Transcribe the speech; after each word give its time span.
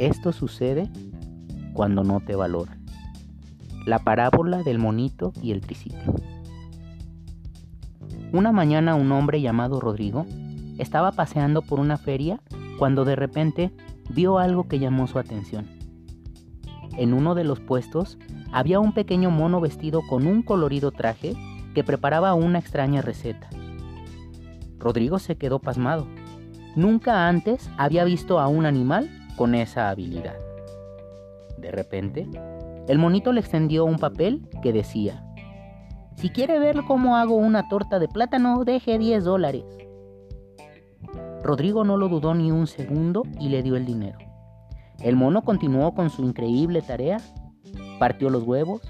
Esto 0.00 0.32
sucede 0.32 0.88
cuando 1.74 2.04
no 2.04 2.20
te 2.20 2.34
valoran. 2.34 2.82
La 3.84 3.98
parábola 3.98 4.62
del 4.62 4.78
monito 4.78 5.34
y 5.42 5.52
el 5.52 5.60
triciclo. 5.60 6.14
Una 8.32 8.50
mañana 8.50 8.94
un 8.94 9.12
hombre 9.12 9.42
llamado 9.42 9.78
Rodrigo 9.78 10.24
estaba 10.78 11.12
paseando 11.12 11.60
por 11.60 11.80
una 11.80 11.98
feria 11.98 12.40
cuando 12.78 13.04
de 13.04 13.14
repente 13.14 13.72
vio 14.08 14.38
algo 14.38 14.68
que 14.68 14.78
llamó 14.78 15.06
su 15.06 15.18
atención. 15.18 15.66
En 16.96 17.12
uno 17.12 17.34
de 17.34 17.44
los 17.44 17.60
puestos 17.60 18.16
había 18.52 18.80
un 18.80 18.94
pequeño 18.94 19.30
mono 19.30 19.60
vestido 19.60 20.00
con 20.08 20.26
un 20.26 20.42
colorido 20.42 20.92
traje 20.92 21.36
que 21.74 21.84
preparaba 21.84 22.32
una 22.32 22.58
extraña 22.58 23.02
receta. 23.02 23.50
Rodrigo 24.78 25.18
se 25.18 25.36
quedó 25.36 25.58
pasmado. 25.58 26.06
Nunca 26.74 27.28
antes 27.28 27.68
había 27.76 28.04
visto 28.04 28.40
a 28.40 28.48
un 28.48 28.64
animal 28.64 29.19
con 29.40 29.54
esa 29.54 29.88
habilidad. 29.88 30.36
De 31.56 31.70
repente, 31.70 32.28
el 32.88 32.98
monito 32.98 33.32
le 33.32 33.40
extendió 33.40 33.86
un 33.86 33.96
papel 33.96 34.46
que 34.62 34.70
decía, 34.70 35.24
si 36.14 36.28
quiere 36.28 36.58
ver 36.58 36.82
cómo 36.86 37.16
hago 37.16 37.36
una 37.36 37.66
torta 37.70 37.98
de 37.98 38.06
plátano, 38.06 38.62
deje 38.66 38.98
10 38.98 39.24
dólares. 39.24 39.64
Rodrigo 41.42 41.84
no 41.84 41.96
lo 41.96 42.10
dudó 42.10 42.34
ni 42.34 42.52
un 42.52 42.66
segundo 42.66 43.22
y 43.40 43.48
le 43.48 43.62
dio 43.62 43.76
el 43.76 43.86
dinero. 43.86 44.18
El 45.02 45.16
mono 45.16 45.40
continuó 45.40 45.94
con 45.94 46.10
su 46.10 46.22
increíble 46.22 46.82
tarea, 46.82 47.16
partió 47.98 48.28
los 48.28 48.42
huevos, 48.42 48.82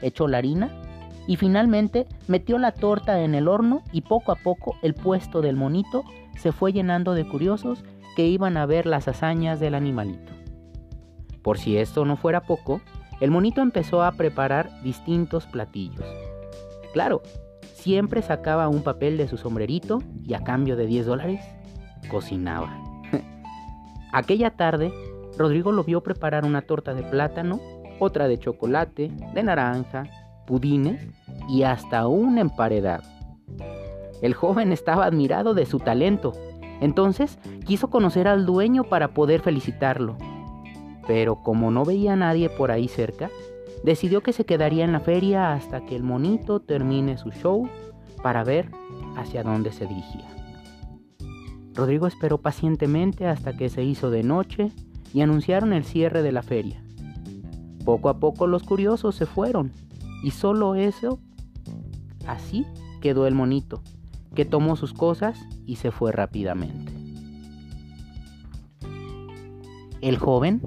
echó 0.00 0.26
la 0.26 0.38
harina 0.38 0.68
y 1.26 1.36
finalmente 1.36 2.06
metió 2.28 2.58
la 2.58 2.72
torta 2.72 3.22
en 3.22 3.34
el 3.34 3.48
horno 3.48 3.82
y 3.92 4.02
poco 4.02 4.32
a 4.32 4.36
poco 4.36 4.76
el 4.82 4.94
puesto 4.94 5.40
del 5.40 5.56
monito 5.56 6.04
se 6.36 6.52
fue 6.52 6.72
llenando 6.72 7.14
de 7.14 7.26
curiosos 7.26 7.84
que 8.16 8.26
iban 8.26 8.56
a 8.56 8.66
ver 8.66 8.86
las 8.86 9.08
hazañas 9.08 9.60
del 9.60 9.74
animalito. 9.74 10.32
Por 11.42 11.58
si 11.58 11.76
esto 11.76 12.04
no 12.04 12.16
fuera 12.16 12.42
poco, 12.42 12.80
el 13.20 13.30
monito 13.30 13.60
empezó 13.60 14.02
a 14.02 14.12
preparar 14.12 14.82
distintos 14.82 15.46
platillos. 15.46 16.04
Claro, 16.92 17.22
siempre 17.74 18.22
sacaba 18.22 18.68
un 18.68 18.82
papel 18.82 19.16
de 19.16 19.28
su 19.28 19.36
sombrerito 19.36 20.02
y 20.24 20.34
a 20.34 20.44
cambio 20.44 20.76
de 20.76 20.86
10 20.86 21.06
dólares 21.06 21.44
cocinaba. 22.10 22.76
Aquella 24.12 24.50
tarde, 24.50 24.92
Rodrigo 25.38 25.72
lo 25.72 25.84
vio 25.84 26.02
preparar 26.02 26.44
una 26.44 26.62
torta 26.62 26.94
de 26.94 27.02
plátano, 27.02 27.60
otra 27.98 28.28
de 28.28 28.38
chocolate, 28.38 29.10
de 29.34 29.42
naranja, 29.42 30.04
pudines 30.46 31.06
y 31.48 31.62
hasta 31.62 32.06
un 32.06 32.38
emparedado. 32.38 33.04
El 34.20 34.34
joven 34.34 34.72
estaba 34.72 35.04
admirado 35.04 35.54
de 35.54 35.66
su 35.66 35.78
talento, 35.80 36.32
entonces 36.80 37.38
quiso 37.66 37.90
conocer 37.90 38.28
al 38.28 38.46
dueño 38.46 38.84
para 38.84 39.14
poder 39.14 39.40
felicitarlo. 39.40 40.16
Pero 41.06 41.42
como 41.42 41.70
no 41.70 41.84
veía 41.84 42.12
a 42.12 42.16
nadie 42.16 42.48
por 42.48 42.70
ahí 42.70 42.88
cerca, 42.88 43.30
decidió 43.82 44.20
que 44.22 44.32
se 44.32 44.44
quedaría 44.44 44.84
en 44.84 44.92
la 44.92 45.00
feria 45.00 45.52
hasta 45.52 45.84
que 45.84 45.96
el 45.96 46.04
monito 46.04 46.60
termine 46.60 47.18
su 47.18 47.30
show 47.30 47.68
para 48.22 48.44
ver 48.44 48.70
hacia 49.16 49.42
dónde 49.42 49.72
se 49.72 49.86
dirigía. 49.86 50.28
Rodrigo 51.74 52.06
esperó 52.06 52.38
pacientemente 52.38 53.26
hasta 53.26 53.56
que 53.56 53.68
se 53.68 53.82
hizo 53.82 54.10
de 54.10 54.22
noche 54.22 54.70
y 55.14 55.22
anunciaron 55.22 55.72
el 55.72 55.84
cierre 55.84 56.22
de 56.22 56.32
la 56.32 56.42
feria. 56.42 56.82
Poco 57.84 58.08
a 58.08 58.18
poco 58.18 58.46
los 58.46 58.62
curiosos 58.62 59.16
se 59.16 59.26
fueron 59.26 59.72
y 60.22 60.30
solo 60.30 60.74
eso, 60.74 61.20
así 62.26 62.66
quedó 63.00 63.26
el 63.26 63.34
monito, 63.34 63.82
que 64.34 64.44
tomó 64.44 64.76
sus 64.76 64.94
cosas 64.94 65.40
y 65.66 65.76
se 65.76 65.90
fue 65.90 66.12
rápidamente. 66.12 66.92
El 70.00 70.18
joven 70.18 70.60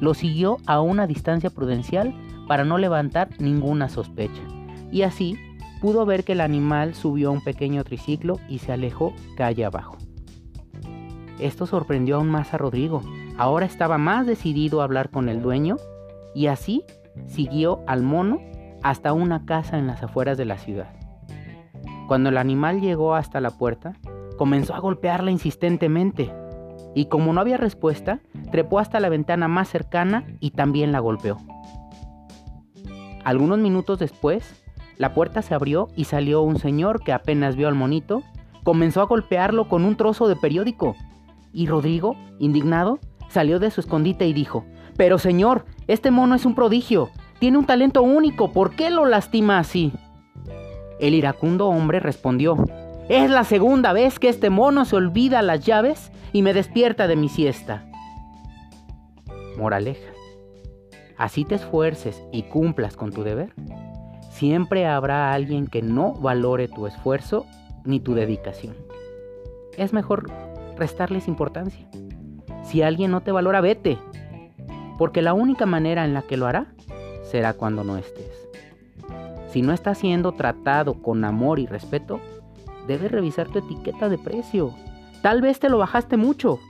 lo 0.00 0.14
siguió 0.14 0.58
a 0.66 0.80
una 0.80 1.06
distancia 1.06 1.50
prudencial 1.50 2.14
para 2.48 2.64
no 2.64 2.78
levantar 2.78 3.28
ninguna 3.40 3.88
sospecha, 3.88 4.42
y 4.90 5.02
así 5.02 5.36
pudo 5.80 6.06
ver 6.06 6.24
que 6.24 6.32
el 6.32 6.40
animal 6.40 6.94
subió 6.94 7.28
a 7.28 7.32
un 7.32 7.42
pequeño 7.42 7.82
triciclo 7.84 8.38
y 8.48 8.58
se 8.58 8.72
alejó 8.72 9.14
calle 9.36 9.64
abajo. 9.64 9.96
Esto 11.38 11.66
sorprendió 11.66 12.16
aún 12.16 12.30
más 12.30 12.54
a 12.54 12.58
Rodrigo. 12.58 13.02
Ahora 13.36 13.66
estaba 13.66 13.98
más 13.98 14.26
decidido 14.26 14.80
a 14.80 14.84
hablar 14.84 15.10
con 15.10 15.28
el 15.28 15.42
dueño 15.42 15.76
y 16.36 16.46
así 16.46 16.84
siguió 17.26 17.80
al 17.88 18.02
mono 18.02 18.40
hasta 18.82 19.12
una 19.12 19.44
casa 19.44 19.78
en 19.78 19.86
las 19.86 20.02
afueras 20.02 20.38
de 20.38 20.44
la 20.44 20.58
ciudad. 20.58 20.90
Cuando 22.08 22.28
el 22.28 22.38
animal 22.38 22.80
llegó 22.80 23.14
hasta 23.14 23.40
la 23.40 23.50
puerta, 23.50 23.94
comenzó 24.36 24.74
a 24.74 24.80
golpearla 24.80 25.30
insistentemente 25.30 26.32
y 26.94 27.06
como 27.06 27.32
no 27.32 27.40
había 27.40 27.56
respuesta, 27.56 28.20
trepó 28.50 28.78
hasta 28.78 29.00
la 29.00 29.08
ventana 29.08 29.48
más 29.48 29.68
cercana 29.68 30.24
y 30.40 30.50
también 30.50 30.92
la 30.92 31.00
golpeó. 31.00 31.38
Algunos 33.24 33.58
minutos 33.58 33.98
después, 33.98 34.62
la 34.98 35.14
puerta 35.14 35.42
se 35.42 35.54
abrió 35.54 35.88
y 35.96 36.04
salió 36.04 36.42
un 36.42 36.58
señor 36.58 37.02
que 37.02 37.12
apenas 37.12 37.56
vio 37.56 37.68
al 37.68 37.74
monito, 37.74 38.22
comenzó 38.64 39.00
a 39.00 39.06
golpearlo 39.06 39.68
con 39.68 39.84
un 39.84 39.96
trozo 39.96 40.28
de 40.28 40.36
periódico 40.36 40.94
y 41.52 41.66
Rodrigo, 41.66 42.16
indignado, 42.38 42.98
salió 43.28 43.58
de 43.58 43.70
su 43.70 43.80
escondite 43.80 44.26
y 44.26 44.32
dijo, 44.32 44.64
Pero 44.96 45.18
señor, 45.18 45.64
este 45.86 46.10
mono 46.10 46.34
es 46.34 46.44
un 46.44 46.54
prodigio, 46.54 47.10
tiene 47.42 47.58
un 47.58 47.66
talento 47.66 48.04
único, 48.04 48.52
¿por 48.52 48.76
qué 48.76 48.88
lo 48.88 49.04
lastima 49.04 49.58
así? 49.58 49.92
El 51.00 51.12
iracundo 51.12 51.66
hombre 51.66 51.98
respondió, 51.98 52.56
Es 53.08 53.28
la 53.32 53.42
segunda 53.42 53.92
vez 53.92 54.20
que 54.20 54.28
este 54.28 54.48
mono 54.48 54.84
se 54.84 54.94
olvida 54.94 55.42
las 55.42 55.66
llaves 55.66 56.12
y 56.32 56.42
me 56.42 56.54
despierta 56.54 57.08
de 57.08 57.16
mi 57.16 57.28
siesta. 57.28 57.84
Moraleja. 59.58 60.12
Así 61.18 61.44
te 61.44 61.56
esfuerces 61.56 62.22
y 62.30 62.44
cumplas 62.44 62.94
con 62.94 63.10
tu 63.10 63.24
deber, 63.24 63.52
siempre 64.30 64.86
habrá 64.86 65.32
alguien 65.32 65.66
que 65.66 65.82
no 65.82 66.12
valore 66.12 66.68
tu 66.68 66.86
esfuerzo 66.86 67.44
ni 67.84 67.98
tu 67.98 68.14
dedicación. 68.14 68.76
Es 69.76 69.92
mejor 69.92 70.30
restarles 70.78 71.26
importancia. 71.26 71.88
Si 72.62 72.82
alguien 72.82 73.10
no 73.10 73.22
te 73.22 73.32
valora, 73.32 73.60
vete. 73.60 73.98
Porque 74.96 75.22
la 75.22 75.34
única 75.34 75.66
manera 75.66 76.04
en 76.04 76.14
la 76.14 76.22
que 76.22 76.36
lo 76.36 76.46
hará 76.46 76.68
será 77.32 77.54
cuando 77.54 77.82
no 77.82 77.96
estés. 77.96 78.46
Si 79.50 79.62
no 79.62 79.72
estás 79.72 79.98
siendo 79.98 80.32
tratado 80.32 81.02
con 81.02 81.24
amor 81.24 81.58
y 81.58 81.66
respeto, 81.66 82.20
debes 82.86 83.10
revisar 83.10 83.48
tu 83.48 83.58
etiqueta 83.58 84.10
de 84.10 84.18
precio. 84.18 84.74
Tal 85.22 85.40
vez 85.40 85.58
te 85.58 85.70
lo 85.70 85.78
bajaste 85.78 86.18
mucho. 86.18 86.60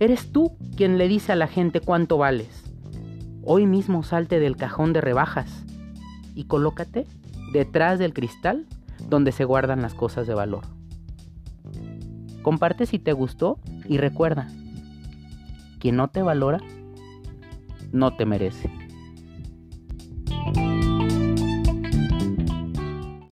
Eres 0.00 0.32
tú 0.32 0.56
quien 0.74 0.96
le 0.96 1.06
dice 1.06 1.32
a 1.32 1.36
la 1.36 1.48
gente 1.48 1.80
cuánto 1.80 2.16
vales. 2.16 2.64
Hoy 3.44 3.66
mismo 3.66 4.02
salte 4.02 4.40
del 4.40 4.56
cajón 4.56 4.94
de 4.94 5.02
rebajas 5.02 5.64
y 6.34 6.44
colócate 6.44 7.06
detrás 7.52 7.98
del 7.98 8.14
cristal 8.14 8.66
donde 9.10 9.32
se 9.32 9.44
guardan 9.44 9.82
las 9.82 9.92
cosas 9.92 10.26
de 10.26 10.34
valor. 10.34 10.64
Comparte 12.40 12.86
si 12.86 12.98
te 12.98 13.12
gustó 13.12 13.58
y 13.84 13.98
recuerda, 13.98 14.48
quien 15.78 15.96
no 15.96 16.08
te 16.08 16.22
valora, 16.22 16.60
no 17.92 18.16
te 18.16 18.24
merece. 18.24 18.70